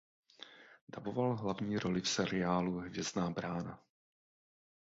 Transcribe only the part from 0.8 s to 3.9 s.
Daboval hlavní roli v seriálu "Hvězdná brána".